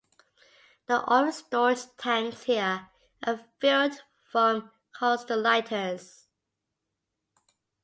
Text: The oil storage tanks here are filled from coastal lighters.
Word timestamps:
The 0.87 1.13
oil 1.13 1.31
storage 1.31 1.95
tanks 1.95 2.41
here 2.45 2.89
are 3.23 3.45
filled 3.59 4.01
from 4.31 4.71
coastal 4.97 5.39
lighters. 5.39 6.25